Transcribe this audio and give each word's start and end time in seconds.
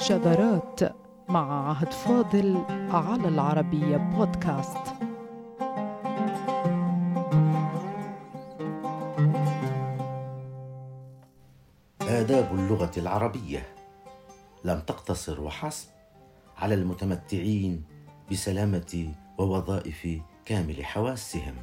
شذرات 0.00 0.80
مع 1.28 1.68
عهد 1.68 1.92
فاضل 1.92 2.64
على 2.90 3.28
العربية 3.28 3.96
بودكاست. 3.96 4.78
آداب 12.00 12.54
اللغة 12.54 12.90
العربية 12.96 13.66
لم 14.64 14.80
تقتصر 14.80 15.40
وحسب 15.40 15.88
على 16.56 16.74
المتمتعين 16.74 17.84
بسلامة 18.32 19.12
ووظائف 19.38 20.08
كامل 20.44 20.84
حواسهم 20.84 21.54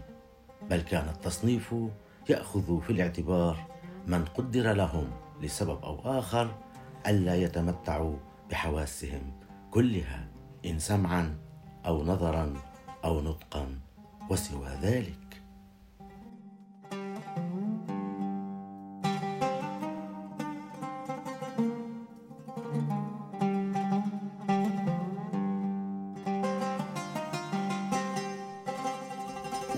بل 0.69 0.81
كان 0.81 1.09
التصنيف 1.09 1.75
يأخذ 2.29 2.81
في 2.81 2.89
الاعتبار 2.89 3.57
من 4.07 4.25
قدر 4.25 4.73
لهم 4.73 5.07
لسبب 5.41 5.83
أو 5.83 6.19
آخر 6.19 6.55
ألا 7.07 7.35
يتمتعوا 7.35 8.15
بحواسهم 8.49 9.31
كلها 9.71 10.27
إن 10.65 10.79
سمعا 10.79 11.37
أو 11.85 12.03
نظرا 12.03 12.53
أو 13.05 13.21
نطقا 13.21 13.79
وسوى 14.29 14.69
ذلك. 14.81 15.41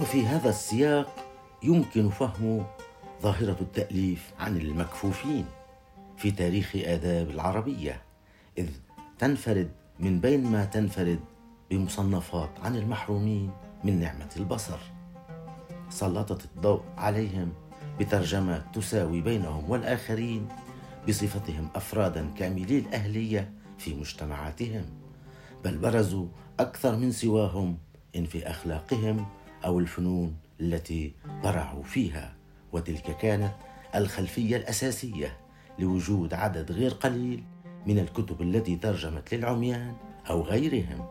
وفي 0.01 0.25
هذا 0.25 0.49
السياق 0.49 1.15
يمكن 1.63 2.09
فهم 2.09 2.65
ظاهرة 3.21 3.57
التأليف 3.61 4.33
عن 4.39 4.57
المكفوفين 4.57 5.45
في 6.17 6.31
تاريخ 6.31 6.75
آداب 6.75 7.29
العربية. 7.29 8.08
إذ 8.57 8.69
تنفرد 9.19 9.71
من 9.99 10.19
بين 10.19 10.43
ما 10.51 10.65
تنفرد 10.65 11.19
بمصنفات 11.71 12.49
عن 12.59 12.75
المحرومين 12.75 13.51
من 13.83 13.99
نعمة 13.99 14.29
البصر. 14.37 14.77
سلطت 15.89 16.45
الضوء 16.45 16.83
عليهم 16.97 17.53
بترجمة 17.99 18.57
تساوي 18.73 19.21
بينهم 19.21 19.69
والآخرين 19.69 20.47
بصفتهم 21.07 21.69
أفرادا 21.75 22.29
كاملي 22.37 22.79
الأهلية 22.79 23.51
في 23.77 23.93
مجتمعاتهم 23.93 24.85
بل 25.63 25.77
برزوا 25.77 26.27
أكثر 26.59 26.95
من 26.95 27.11
سواهم 27.11 27.77
إن 28.15 28.25
في 28.25 28.49
أخلاقهم 28.49 29.25
أو 29.65 29.79
الفنون 29.79 30.35
التي 30.61 31.13
برعوا 31.43 31.83
فيها. 31.83 32.33
وتلك 32.71 33.17
كانت 33.17 33.53
الخلفية 33.95 34.57
الأساسية 34.57 35.37
لوجود 35.79 36.33
عدد 36.33 36.71
غير 36.71 36.91
قليل 36.91 37.43
من 37.87 37.99
الكتب 37.99 38.41
التي 38.41 38.75
ترجمت 38.75 39.33
للعميان 39.33 39.93
أو 40.29 40.41
غيرهم. 40.41 41.05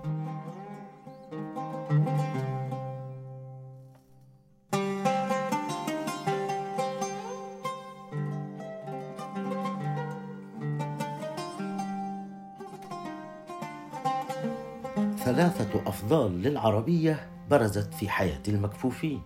ثلاثة 15.25 15.89
أفضال 15.89 16.43
للعربية 16.43 17.29
برزت 17.51 17.95
في 17.95 18.09
حياة 18.09 18.43
المكفوفين 18.49 19.23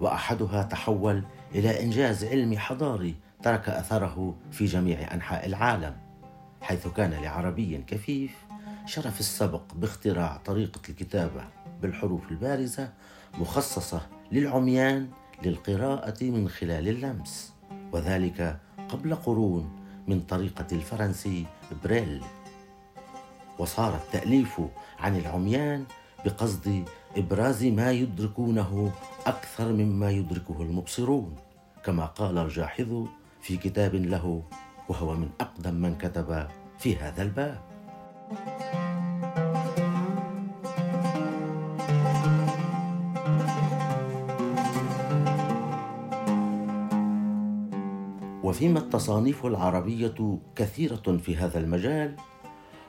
وأحدها 0.00 0.62
تحول 0.62 1.22
إلى 1.54 1.82
إنجاز 1.82 2.24
علمي 2.24 2.58
حضاري 2.58 3.14
ترك 3.42 3.68
أثره 3.68 4.34
في 4.50 4.64
جميع 4.64 5.14
أنحاء 5.14 5.46
العالم. 5.46 6.11
حيث 6.62 6.88
كان 6.88 7.10
لعربي 7.10 7.84
كفيف 7.86 8.30
شرف 8.86 9.20
السبق 9.20 9.74
باختراع 9.74 10.36
طريقة 10.36 10.80
الكتابة 10.88 11.44
بالحروف 11.82 12.30
البارزة 12.30 12.92
مخصصة 13.38 14.06
للعميان 14.32 15.08
للقراءة 15.44 16.24
من 16.24 16.48
خلال 16.48 16.88
اللمس 16.88 17.52
وذلك 17.92 18.58
قبل 18.88 19.14
قرون 19.14 19.70
من 20.08 20.20
طريقة 20.20 20.66
الفرنسي 20.72 21.46
بريل. 21.84 22.22
وصار 23.58 23.94
التأليف 23.94 24.60
عن 24.98 25.16
العميان 25.16 25.84
بقصد 26.24 26.84
إبراز 27.16 27.64
ما 27.64 27.90
يدركونه 27.90 28.92
أكثر 29.26 29.72
مما 29.72 30.10
يدركه 30.10 30.62
المبصرون 30.62 31.36
كما 31.84 32.06
قال 32.06 32.38
الجاحظ 32.38 33.06
في 33.40 33.56
كتاب 33.56 33.94
له 33.94 34.42
وهو 34.92 35.14
من 35.14 35.28
أقدم 35.40 35.74
من 35.74 35.94
كتب 35.96 36.46
في 36.78 36.96
هذا 36.96 37.22
الباب. 37.22 37.60
وفيما 48.42 48.78
التصانيف 48.78 49.46
العربية 49.46 50.38
كثيرة 50.56 51.16
في 51.24 51.36
هذا 51.36 51.58
المجال 51.58 52.16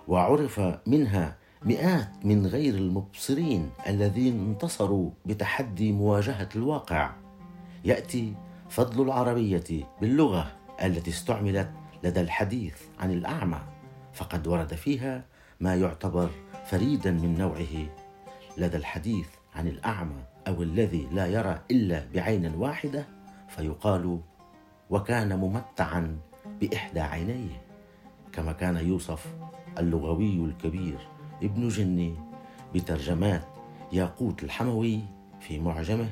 وعرف 0.08 0.62
منها 0.88 1.38
مئات 1.66 2.26
من 2.26 2.48
غير 2.48 2.74
المبصرين 2.74 3.70
الذين 3.88 4.40
انتصروا 4.40 5.10
بتحدي 5.26 5.92
مواجهة 5.92 6.50
الواقع. 6.56 7.12
يأتي 7.86 8.34
فضل 8.70 9.02
العربية 9.02 9.88
باللغة 10.02 10.52
التي 10.84 11.12
استعملت 11.12 11.72
لدى 12.04 12.22
الحديث 12.22 12.76
عن 13.00 13.12
الأعمى 13.12 13.60
فقد 14.14 14.48
ورد 14.48 14.74
فيها 14.74 15.26
ما 15.60 15.76
يعتبر 15.76 16.30
فريدا 16.66 17.12
من 17.12 17.38
نوعه. 17.38 17.88
لدى 18.58 18.78
الحديث 18.78 19.28
عن 19.56 19.68
الأعمى 19.68 20.24
أو 20.48 20.64
الذي 20.64 21.08
لا 21.12 21.28
يرى 21.28 21.62
إلا 21.72 22.06
بعين 22.14 22.56
واحدة 22.56 23.06
فيقال 23.50 24.20
وكان 24.90 25.40
ممتعا 25.40 26.18
بإحدى 26.62 27.00
عينيه 27.00 27.62
كما 28.34 28.52
كان 28.52 28.78
يوصف 28.78 29.36
اللغوي 29.78 30.46
الكبير 30.46 30.98
ابن 31.44 31.68
جني 31.68 32.16
بترجمات 32.76 33.44
ياقوت 33.92 34.44
الحموي 34.44 35.00
في 35.40 35.60
معجمه 35.60 36.10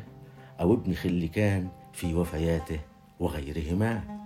أو 0.60 0.74
ابن 0.74 0.94
خلكان 0.94 1.70
في 1.94 2.16
وفياته 2.16 2.80
وغيرهما. 3.20 4.21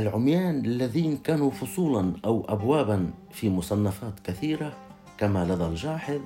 العميان 0.00 0.64
الذين 0.64 1.16
كانوا 1.16 1.50
فصولا 1.50 2.12
أو 2.24 2.44
أبوابا 2.48 3.10
في 3.30 3.50
مصنفات 3.50 4.20
كثيرة 4.24 4.72
كما 5.18 5.44
لدى 5.44 5.64
الجاحظ 5.64 6.20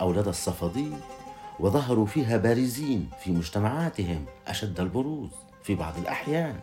أو 0.00 0.12
لدى 0.12 0.30
الصفدي 0.30 0.88
وظهروا 1.60 2.06
فيها 2.06 2.36
بارزين 2.36 3.08
في 3.22 3.32
مجتمعاتهم 3.32 4.24
أشد 4.46 4.80
البروز 4.80 5.30
في 5.62 5.74
بعض 5.74 5.98
الأحيان. 5.98 6.54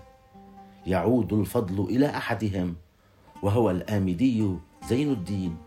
يعود 0.88 1.34
الفضل 1.34 1.84
إلى 1.84 2.09
أحدهم 2.09 2.76
وهو 3.44 3.72
الآمدي 3.72 4.48
زين 4.88 5.12
الدين 5.12 5.58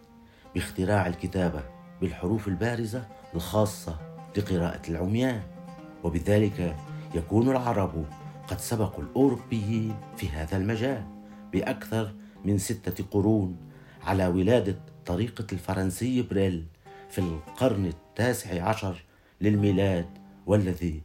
باختراع 0.54 1.06
الكتابة 1.06 1.62
بالحروف 2.00 2.48
البارزة 2.48 3.06
الخاصة 3.34 3.96
لقراءة 4.36 4.82
العميان. 4.88 5.42
وبذلك 6.04 6.76
يكون 7.14 7.50
العرب 7.50 8.04
قد 8.48 8.60
سبقوا 8.60 9.04
الأوروبيين 9.04 9.94
في 10.16 10.28
هذا 10.28 10.56
المجال 10.56 11.04
بأكثر 11.52 12.14
من 12.44 12.58
ستة 12.58 13.04
قرون 13.10 13.56
على 14.04 14.26
ولادة 14.26 14.76
طريقة 15.06 15.46
الفرنسي 15.52 16.22
بريل 16.22 16.66
في 17.10 17.18
القرن 17.18 17.86
التاسع 17.86 18.62
عشر 18.68 19.04
للميلاد 19.40 20.06
والذي 20.46 21.02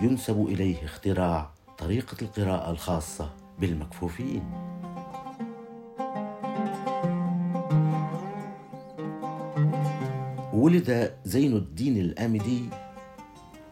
ينسب 0.00 0.46
إليه 0.46 0.84
اختراع 0.84 1.50
طريقة 1.78 2.16
القراءة 2.22 2.70
الخاصة 2.70 3.30
بالمكفوفين. 3.60 4.42
ولد 10.52 11.14
زين 11.24 11.56
الدين 11.56 11.96
الآمدي 11.96 12.64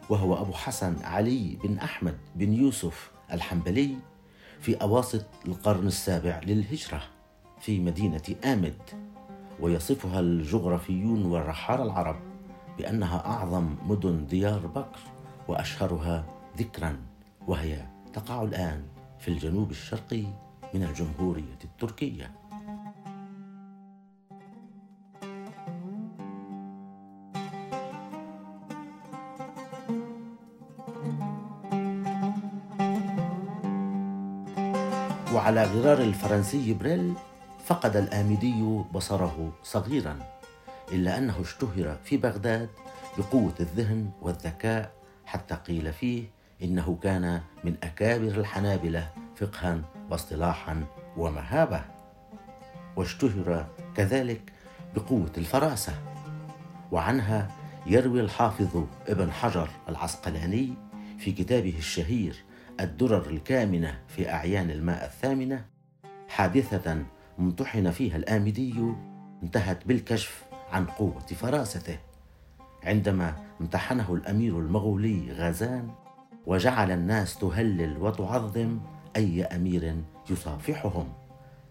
وهو 0.09 0.41
أبو 0.41 0.53
حسن 0.53 0.95
علي 1.03 1.57
بن 1.63 1.77
أحمد 1.77 2.17
بن 2.35 2.53
يوسف 2.53 3.11
الحنبلي 3.33 3.95
في 4.59 4.75
أواسط 4.75 5.25
القرن 5.45 5.87
السابع 5.87 6.41
للهجرة 6.43 7.01
في 7.59 7.79
مدينة 7.79 8.23
آمد 8.45 8.81
ويصفها 9.59 10.19
الجغرافيون 10.19 11.25
والرحالة 11.25 11.83
العرب 11.83 12.19
بأنها 12.77 13.25
أعظم 13.25 13.75
مدن 13.85 14.25
ديار 14.25 14.67
بكر 14.67 14.99
وأشهرها 15.47 16.25
ذكرا 16.57 16.97
وهي 17.47 17.85
تقع 18.13 18.43
الآن 18.43 18.83
في 19.19 19.27
الجنوب 19.27 19.71
الشرقي 19.71 20.23
من 20.73 20.83
الجمهورية 20.83 21.59
التركية. 21.63 22.31
وعلى 35.57 35.71
غرار 35.71 36.01
الفرنسي 36.01 36.73
بريل 36.73 37.13
فقد 37.65 37.95
الآمدي 37.95 38.83
بصره 38.93 39.53
صغيرا 39.63 40.19
إلا 40.91 41.17
أنه 41.17 41.41
اشتهر 41.41 41.97
في 42.03 42.17
بغداد 42.17 42.69
بقوة 43.17 43.53
الذهن 43.59 44.09
والذكاء 44.21 44.91
حتى 45.25 45.55
قيل 45.55 45.93
فيه 45.93 46.23
إنه 46.63 46.97
كان 47.03 47.41
من 47.63 47.75
أكابر 47.83 48.27
الحنابلة 48.27 49.09
فقها 49.35 49.81
واصطلاحا 50.11 50.85
ومهابة 51.17 51.81
واشتهر 52.95 53.67
كذلك 53.95 54.41
بقوة 54.95 55.31
الفراسة. 55.37 55.93
وعنها 56.91 57.51
يروي 57.85 58.21
الحافظ 58.21 58.83
ابن 59.07 59.31
حجر 59.31 59.69
العسقلاني 59.89 60.73
في 61.19 61.31
كتابه 61.31 61.75
الشهير 61.77 62.46
الدرر 62.79 63.29
الكامنة 63.29 63.99
في 64.07 64.29
أعيان 64.29 64.71
الماء 64.71 65.05
الثامنة 65.05 65.65
حادثة 66.27 67.03
امتحن 67.39 67.91
فيها 67.91 68.17
الآمدي 68.17 68.75
انتهت 69.43 69.87
بالكشف 69.87 70.43
عن 70.71 70.85
قوة 70.85 71.19
فراسته. 71.19 71.97
عندما 72.83 73.35
امتحنه 73.61 74.13
الأمير 74.13 74.59
المغولي 74.59 75.31
غازان 75.31 75.89
وجعل 76.45 76.91
الناس 76.91 77.39
تهلل 77.39 77.97
وتعظم 77.97 78.79
أي 79.15 79.43
أمير 79.45 79.95
يصافحهم 80.29 81.13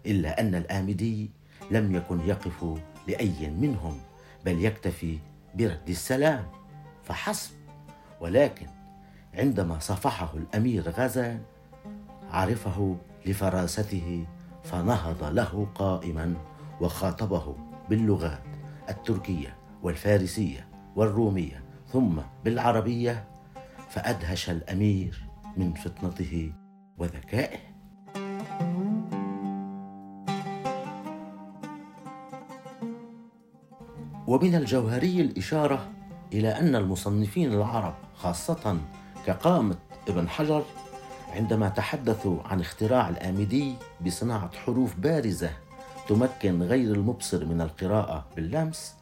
إلا 0.05 0.41
أن 0.41 0.55
الآمدي 0.55 1.31
لم 1.71 1.95
يكن 1.95 2.19
يقف 2.19 2.65
لأي 3.07 3.49
منهم 3.49 3.99
بل 4.45 4.65
يكتفي 4.65 5.17
برد 5.55 5.89
السلام 5.89 6.45
فحسب 7.03 7.51
ولكن 8.21 8.76
عندما 9.37 9.79
صافحه 9.79 10.29
الأمير 10.37 10.89
غزان 10.89 11.41
عرفه 12.31 12.97
لفراسته 13.25 14.25
فنهض 14.63 15.23
له 15.23 15.67
قائما 15.75 16.33
وخاطبه 16.81 17.55
باللغات 17.89 18.43
التركية 18.89 19.55
والفارسية 19.83 20.67
والرومية 20.95 21.63
ثم 21.93 22.19
بالعربية 22.45 23.27
فأدهش 23.89 24.49
الأمير 24.49 25.23
من 25.57 25.73
فطنته 25.73 26.53
وذكائه. 26.97 27.59
ومن 34.27 34.55
الجوهري 34.55 35.21
الإشارة 35.21 35.89
إلى 36.33 36.59
أن 36.59 36.75
المصنفين 36.75 37.53
العرب 37.53 37.95
خاصة 38.15 38.77
كقامة 39.27 39.75
ابن 40.07 40.29
حجر 40.29 40.63
عندما 41.35 41.69
تحدثوا 41.69 42.43
عن 42.45 42.59
اختراع 42.59 43.09
الآمدي 43.09 43.73
بصناعة 44.05 44.55
حروف 44.55 44.95
بارزة 44.95 45.49
تمكن 46.09 46.63
غير 46.63 46.95
المبصر 46.95 47.45
من 47.45 47.61
القراءة 47.61 48.25
باللمس 48.35 48.93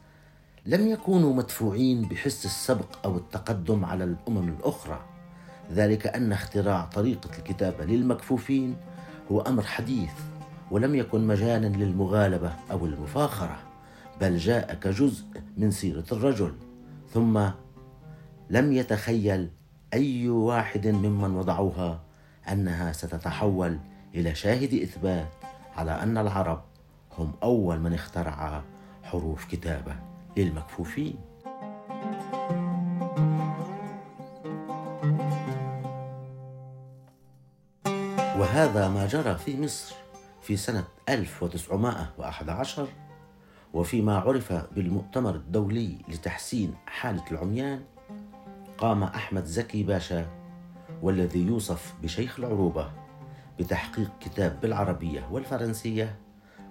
لم 0.66 0.88
يكونوا 0.88 1.34
مدفوعين 1.34 2.02
بحس 2.02 2.44
السبق 2.44 3.04
أو 3.04 3.16
التقدم 3.16 3.84
على 3.84 4.04
الأمم 4.04 4.48
الأخرى. 4.48 5.00
ذلك 5.72 6.06
أن 6.06 6.32
اختراع 6.32 6.84
طريقة 6.84 7.30
الكتابة 7.38 7.84
للمكفوفين 7.84 8.76
هو 9.32 9.40
أمر 9.40 9.62
حديث 9.62 10.12
ولم 10.70 10.94
يكن 10.94 11.26
مجالا 11.26 11.66
للمغالبة 11.66 12.52
أو 12.70 12.86
المفاخرة 12.86 13.58
بل 14.20 14.36
جاء 14.36 14.74
كجزء 14.74 15.24
من 15.56 15.70
سيرة 15.70 16.04
الرجل. 16.12 16.54
ثم 17.14 17.48
لم 18.50 18.72
يتخيل 18.72 19.48
أي 19.94 20.28
واحد 20.28 20.86
ممن 20.86 21.36
وضعوها 21.36 22.00
أنها 22.52 22.92
ستتحول 22.92 23.78
إلى 24.14 24.34
شاهد 24.34 24.74
إثبات 24.74 25.28
على 25.76 25.90
أن 26.02 26.18
العرب 26.18 26.64
هم 27.18 27.32
أول 27.42 27.80
من 27.80 27.94
اخترع 27.94 28.62
حروف 29.02 29.44
كتابة 29.44 29.96
للمكفوفين. 30.36 31.16
وهذا 38.38 38.88
ما 38.88 39.06
جرى 39.06 39.34
في 39.34 39.60
مصر 39.60 39.94
في 40.42 40.56
سنة 40.56 40.84
1911 41.08 42.88
وفيما 43.74 44.18
عرف 44.18 44.52
بالمؤتمر 44.52 45.34
الدولي 45.34 45.98
لتحسين 46.08 46.74
حالة 46.86 47.24
العميان 47.30 47.84
قام 48.78 49.02
أحمد 49.02 49.44
زكي 49.44 49.82
باشا 49.82 50.26
والذي 51.02 51.46
يوصف 51.46 51.94
بشيخ 52.02 52.38
العروبة 52.38 52.90
بتحقيق 53.58 54.10
كتاب 54.20 54.60
بالعربية 54.60 55.28
والفرنسية 55.30 56.16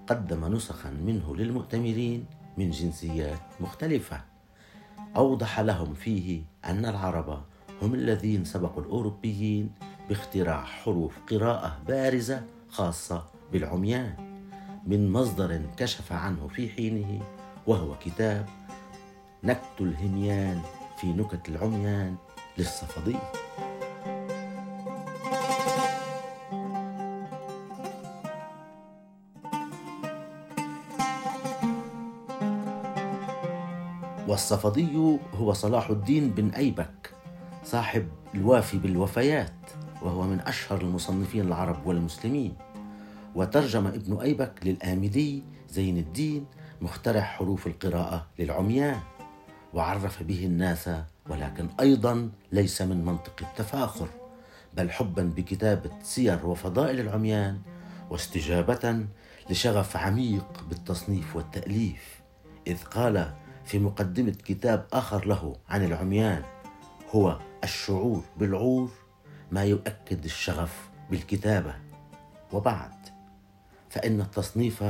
قدم 0.08 0.56
نسخا 0.56 0.90
منه 0.90 1.36
للمؤتمرين 1.36 2.26
من 2.58 2.70
جنسيات 2.70 3.40
مختلفة. 3.60 4.22
أوضح 5.16 5.60
لهم 5.60 5.94
فيه 5.94 6.44
أن 6.66 6.86
العرب 6.86 7.44
هم 7.82 7.94
الذين 7.94 8.46
سبقوا 8.46 8.84
الأوروبيين 8.84 9.72
باختراع 10.10 10.64
حروف 10.64 11.18
قراءة 11.32 11.80
بارزة 11.88 12.44
خاصة 12.70 13.26
بالعميان 13.52 14.14
من 14.88 15.12
مصدر 15.12 15.62
كشف 15.78 16.12
عنه 16.12 16.48
في 16.48 16.70
حينه 16.70 17.22
وهو 17.68 17.96
كتاب 18.06 18.46
نكت 19.44 19.82
الهميان 19.82 20.62
في 20.98 21.14
نكت 21.14 21.50
العميان 21.50 22.16
للصفدي. 22.58 23.16
والصفدي 34.28 35.20
هو 35.34 35.54
صلاح 35.54 35.90
الدين 35.90 36.30
بن 36.30 36.50
أيبك 36.50 37.12
صاحب 37.64 38.08
الوافي 38.36 38.78
بالوفيات 38.78 39.54
وهو 40.02 40.22
من 40.22 40.40
أشهر 40.40 40.82
المصنفين 40.82 41.42
العرب 41.42 41.88
والمسلمين. 41.88 42.54
وترجم 43.36 43.88
ابن 43.88 44.18
أيبك 44.22 44.54
للآمدي 44.64 45.44
زين 45.70 45.98
الدين 45.98 46.46
مخترع 46.82 47.22
حروف 47.22 47.68
القراءة 47.68 48.26
للعميان. 48.40 49.00
وعرف 49.76 50.24
به 50.24 50.46
الناس 50.46 50.90
ولكن 51.30 51.68
أيضا 51.80 52.32
ليس 52.52 52.82
من 52.82 53.06
منطق 53.06 53.36
التفاخر 53.42 54.08
بل 54.74 54.92
حبا 54.92 55.24
بكتابة 55.24 55.90
سير 56.04 56.46
وفضائل 56.46 57.00
العميان 57.00 57.62
واستجابة 58.10 59.06
لشغف 59.50 59.98
عميق 59.98 60.64
بالتصنيف 60.70 61.36
والتأليف 61.36 62.22
إذ 62.68 62.84
قال 62.84 63.34
في 63.66 63.80
مقدمة 63.80 64.32
كتاب 64.32 64.86
آخر 64.94 65.28
له 65.28 65.56
عن 65.70 65.86
العميان 65.86 66.44
هو 67.10 67.40
الشعور 67.64 68.24
بالعور 68.38 68.92
ما 69.52 69.64
يؤكد 69.64 70.26
الشغف 70.26 70.90
بالكتابة. 71.12 71.76
وبعد 72.54 72.92
فإن 73.90 74.22
التصنيف 74.22 74.84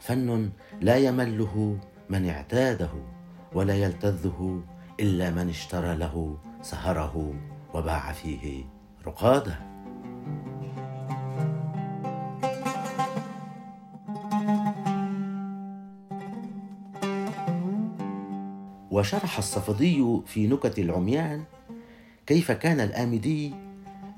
فن 0.00 0.50
لا 0.80 0.96
يمله 0.96 1.78
من 2.08 2.28
اعتاده. 2.28 3.17
ولا 3.54 3.74
يلتذه 3.74 4.62
إلا 5.00 5.30
من 5.30 5.48
اشترى 5.48 5.96
له 5.96 6.38
سهره 6.62 7.34
وباع 7.74 8.12
فيه 8.12 8.64
رقادة. 9.06 9.58
وشرح 18.90 19.38
الصفدي 19.38 20.20
في 20.26 20.46
نكت 20.46 20.78
العميان 20.78 21.44
كيف 22.26 22.50
كان 22.52 22.80
الآمدي 22.80 23.54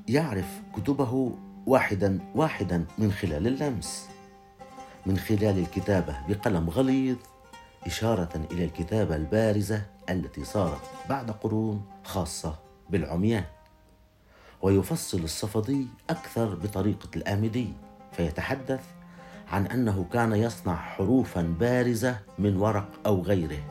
يعرف 0.09 0.63
كتبه 0.77 1.33
واحدا 1.67 2.19
واحدا 2.35 2.85
من 2.99 3.13
خلال 3.13 3.47
اللمس 3.47 4.09
من 5.07 5.19
خلال 5.19 5.59
الكتابة 5.59 6.17
بقلم 6.29 6.71
غليظ 6.71 7.17
إشارة 7.87 8.47
إلى 8.53 8.65
الكتابة 8.65 9.17
البارزة 9.17 9.83
التي 10.11 10.45
صارت 10.45 10.81
بعد 11.09 11.31
قرون 11.31 11.85
خاصة 12.05 12.59
بالعميان. 12.91 13.45
ويفصل 14.63 15.19
الصفدي 15.19 15.87
أكثر 16.11 16.55
بطريقة 16.55 17.09
الآمدي 17.17 17.73
فيتحدث 18.13 18.85
عن 19.53 19.67
أنه 19.67 20.07
كان 20.13 20.33
يصنع 20.33 20.77
حروفا 20.77 21.43
بارزة 21.43 22.19
من 22.39 22.57
ورق 22.57 22.89
أو 23.07 23.23
غيره 23.23 23.63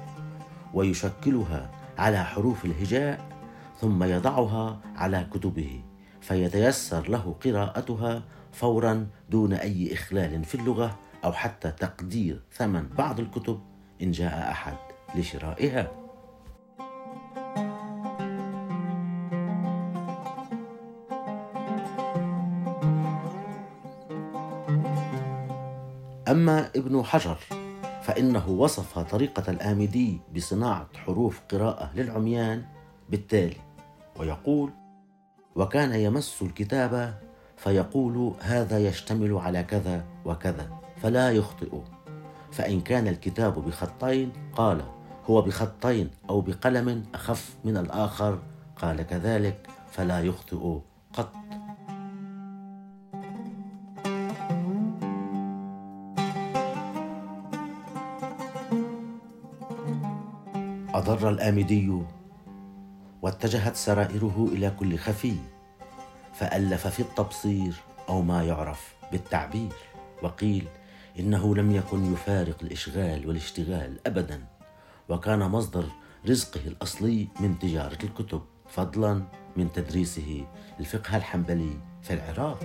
ويشكلها 0.74 1.70
على 1.98 2.24
حروف 2.24 2.66
الهجاء 2.66 3.30
ثم 3.82 4.04
يضعها 4.04 4.80
على 4.96 5.28
كتبه 5.34 5.82
فيتيسر 6.22 7.10
له 7.10 7.36
قراءتها 7.46 8.24
فورا 8.52 9.08
دون 9.30 9.54
أي 9.54 9.94
إخلال 9.94 10.44
في 10.44 10.56
اللغة 10.56 11.00
أو 11.24 11.32
حتى 11.34 11.72
تقدير 11.72 12.42
ثمن 12.54 12.88
بعض 12.98 13.20
الكتب. 13.20 13.60
إن 14.02 14.12
جاء 14.12 14.52
أحد 14.52 14.78
لشرائها. 15.16 15.92
أما 26.28 26.70
ابن 26.76 27.04
حجر 27.04 27.38
فإنه 28.02 28.50
وصف 28.50 29.00
طريقة 29.00 29.52
الآمدي 29.52 30.20
بصناعة 30.36 30.88
حروف 31.06 31.42
قراءة 31.52 31.92
للعميان 31.96 32.66
بالتالي 33.10 33.58
ويقول 34.20 34.72
وكان 35.56 35.94
يمس 35.94 36.42
الكتاب 36.42 37.20
فيقول 37.58 38.34
هذا 38.42 38.80
يشتمل 38.80 39.38
على 39.38 39.64
كذا 39.64 40.06
وكذا 40.26 40.70
فلا 41.02 41.32
يخطئ. 41.32 41.82
فإن 42.52 42.82
كان 42.82 43.08
الكتاب 43.08 43.66
بخطين 43.66 44.32
قال 44.56 44.82
هو 45.26 45.42
بخطين 45.42 46.10
أو 46.30 46.42
بقلم 46.42 47.04
أخف 47.14 47.56
من 47.66 47.78
الآخر 47.78 48.40
قال 48.76 49.02
كذلك 49.02 49.68
فلا 49.92 50.22
يخطئ 50.22 50.80
قط. 51.14 51.34
أضر 60.94 61.30
الآمدي 61.30 62.02
واتجهت 63.22 63.76
سرائره 63.76 64.50
إلى 64.52 64.70
كل 64.80 64.98
خفي 64.98 65.36
فألف 66.34 66.88
في 66.88 67.00
التبصير 67.00 67.76
أو 68.10 68.22
ما 68.22 68.44
يعرف 68.44 68.96
بالتعبير 69.12 69.74
وقيل 70.24 70.68
إنه 71.20 71.56
لم 71.56 71.72
يكن 71.76 72.14
يفارق 72.14 72.56
الإشغال 72.62 73.28
والاشتغال 73.28 74.08
أبدا 74.08 74.44
وكان 75.10 75.40
مصدر 75.40 75.86
رزقه 76.28 76.68
الأصلي 76.68 77.28
من 77.40 77.60
تجارة 77.60 77.98
الكتب 78.04 78.42
فضلا 78.68 79.24
من 79.58 79.72
تدريسه 79.72 80.46
الفقه 80.80 81.18
الحنبلي 81.18 81.74
في 82.02 82.14
العراق. 82.14 82.60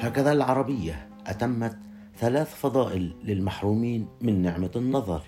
هكذا 0.00 0.32
العربية 0.32 1.08
أتمت 1.26 1.78
ثلاث 2.18 2.54
فضائل 2.54 3.16
للمحرومين 3.24 4.08
من 4.20 4.42
نعمة 4.42 4.70
النظر 4.76 5.22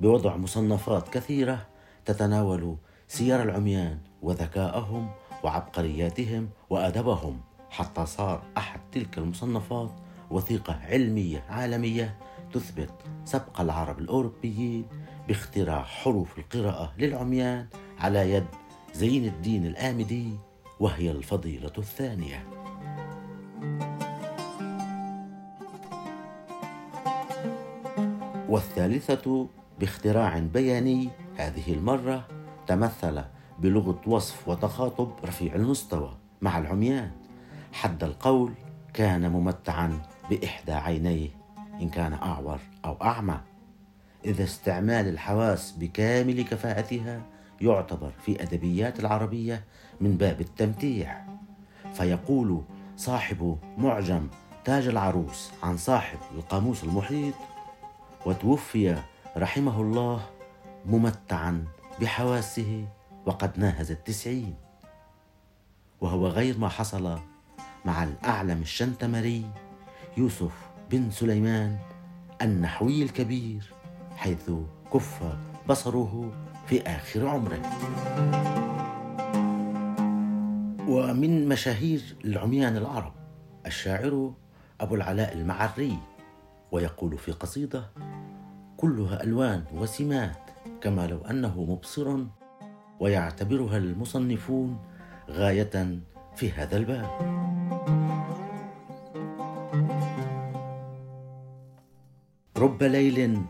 بوضع 0.00 0.36
مصنفات 0.36 1.08
كثيرة 1.08 1.66
تتناول 2.04 2.76
سير 3.08 3.42
العميان 3.42 3.98
وذكاءهم 4.22 5.10
وعبقرياتهم 5.44 6.48
وأدبهم 6.70 7.40
حتى 7.70 8.06
صار 8.06 8.42
أحد 8.56 8.80
تلك 8.92 9.18
المصنفات 9.18 9.90
وثيقة 10.30 10.78
علمية 10.90 11.44
عالمية 11.48 12.16
تثبت 12.52 12.90
سبق 13.24 13.60
العرب 13.60 13.98
الأوروبيين 13.98 14.86
باختراع 15.28 15.82
حروف 15.82 16.38
القراءة 16.38 16.92
للعميان 16.98 17.66
على 17.98 18.32
يد 18.32 18.46
زين 18.94 19.24
الدين 19.24 19.66
الآمدي 19.66 20.30
وهي 20.80 21.10
الفضيلة 21.10 21.72
الثانية. 21.78 22.46
والثالثة 28.48 29.48
باختراع 29.80 30.38
بياني 30.38 31.08
هذه 31.36 31.72
المرة 31.72 32.28
تمثل 32.66 33.24
بلغة 33.58 34.00
وصف 34.06 34.48
وتخاطب 34.48 35.10
رفيع 35.24 35.54
المستوى 35.54 36.16
مع 36.42 36.58
العميان. 36.58 37.10
حد 37.72 38.04
القول 38.04 38.52
كان 38.94 39.30
ممتعا 39.30 40.02
بإحدى 40.30 40.72
عينيه 40.72 41.28
إن 41.80 41.88
كان 41.88 42.12
أعور 42.12 42.58
أو 42.84 42.96
أعمى. 43.02 43.40
إذا 44.24 44.44
استعمال 44.44 45.08
الحواس 45.08 45.72
بكامل 45.72 46.42
كفاءتها 46.42 47.22
يعتبر 47.60 48.12
في 48.26 48.42
أدبيات 48.42 49.00
العربية 49.00 49.64
من 50.00 50.16
باب 50.16 50.40
التمتيع. 50.40 51.24
فيقول 51.94 52.62
صاحب 52.96 53.58
معجم 53.78 54.28
تاج 54.64 54.86
العروس 54.86 55.50
عن 55.62 55.76
صاحب 55.76 56.18
القاموس 56.34 56.84
المحيط 56.84 57.34
وتوفي 58.26 58.96
رحمه 59.36 59.80
الله 59.80 60.20
ممتعا 60.86 61.64
بحواسه 62.00 62.86
وقد 63.26 63.58
ناهز 63.58 63.90
التسعين. 63.90 64.54
وهو 66.00 66.26
غير 66.26 66.58
ما 66.58 66.68
حصل 66.68 67.18
مع 67.84 68.04
الأعلم 68.04 68.62
الشنتمري 68.62 69.44
يوسف 70.16 70.52
بن 70.90 71.10
سليمان 71.10 71.78
النحوي 72.42 73.02
الكبير 73.02 73.72
حيث 74.16 74.50
كف 74.94 75.36
بصره 75.68 76.32
في 76.66 76.82
آخر 76.82 77.28
عمره. 77.28 77.62
ومن 80.88 81.48
مشاهير 81.48 82.16
العميان 82.24 82.76
العرب 82.76 83.12
الشاعر 83.66 84.32
أبو 84.80 84.94
العلاء 84.94 85.32
المعري 85.32 85.98
ويقول 86.72 87.18
في 87.18 87.32
قصيدة 87.32 87.90
كلها 88.76 89.22
ألوان 89.22 89.64
وسمات 89.74 90.50
كما 90.80 91.06
لو 91.06 91.18
أنه 91.18 91.64
مبصر 91.64 92.18
ويعتبرها 93.00 93.76
المصنفون 93.76 94.78
غاية 95.30 95.98
في 96.36 96.52
هذا 96.52 96.76
الباب. 96.76 97.34
رب 102.56 102.82
ليل 102.82 103.42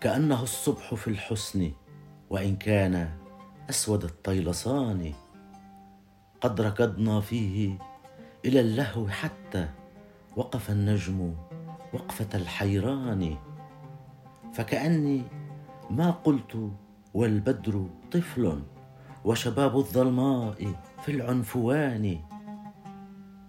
كأنه 0.00 0.42
الصبح 0.42 0.94
في 0.94 1.08
الحسن 1.08 1.72
وإن 2.30 2.56
كان 2.56 3.10
أسود 3.70 4.04
الطيلسان 4.04 5.12
قد 6.40 6.60
ركضنا 6.60 7.20
فيه 7.20 7.78
إلى 8.44 8.60
اللهو 8.60 9.08
حتى 9.08 9.68
وقف 10.36 10.70
النجم 10.70 11.34
وقفة 11.92 12.28
الحيران. 12.34 13.36
فكأني 14.54 15.22
ما 15.90 16.10
قلت 16.10 16.70
والبدر 17.14 17.86
طفل. 18.12 18.62
وشباب 19.26 19.76
الظلماء 19.76 20.54
في 21.02 21.12
العنفوان. 21.12 22.18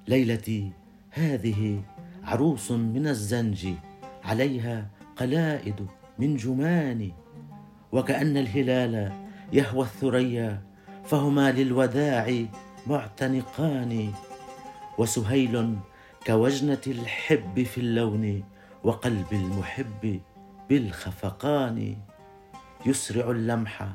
ليلتي 0.08 0.72
هذه 1.12 1.84
عروس 2.24 2.72
من 2.72 3.08
الزنج 3.08 3.68
عليها 4.24 4.90
قلائد 5.18 5.88
من 6.20 6.36
جمان. 6.36 7.12
وكأن 7.92 8.38
الهلال 8.38 9.12
يهوى 9.54 9.82
الثريا 9.82 10.62
فهما 11.06 11.52
للوداع 11.52 12.46
معتنقان. 12.88 14.12
وسهيل 14.98 15.76
كوجنة 16.28 16.82
الحب 16.88 17.64
في 17.64 17.78
اللون 17.78 18.44
وقلب 18.84 19.28
المحب 19.32 20.20
بالخفقان. 20.70 21.96
يسرع 22.86 23.32
اللمح 23.32 23.88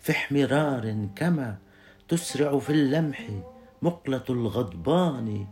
في 0.00 0.12
احمرار 0.12 1.08
كما 1.16 1.56
تسرع 2.08 2.58
في 2.58 2.70
اللمح 2.70 3.28
مقلة 3.82 4.24
الغضبان. 4.30 5.46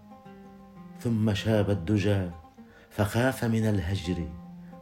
ثم 1.01 1.35
شاب 1.35 1.71
الدجى 1.71 2.31
فخاف 2.91 3.45
من 3.45 3.67
الهجر 3.67 4.29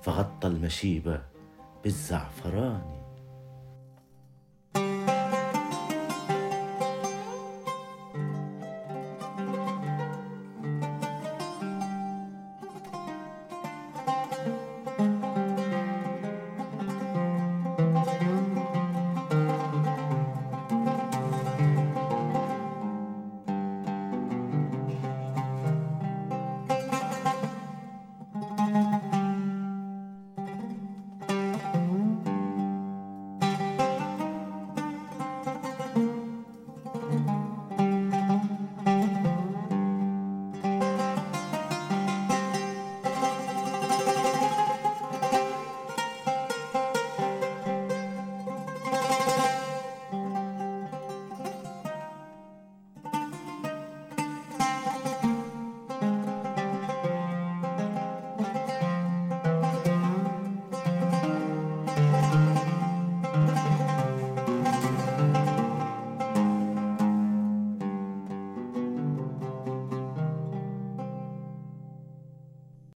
فغطى 0.03 0.49
المشيب 0.49 1.21
بالزعفران. 1.85 3.06